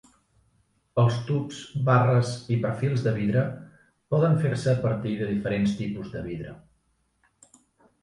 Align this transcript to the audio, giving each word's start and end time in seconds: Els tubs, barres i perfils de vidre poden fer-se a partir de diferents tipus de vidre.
Els 1.03 1.19
tubs, 1.27 1.59
barres 1.89 2.31
i 2.57 2.57
perfils 2.65 3.05
de 3.09 3.15
vidre 3.19 3.45
poden 4.15 4.43
fer-se 4.43 4.75
a 4.75 4.77
partir 4.89 5.17
de 5.23 5.31
diferents 5.37 5.81
tipus 5.87 6.13
de 6.19 6.29
vidre. 6.29 6.61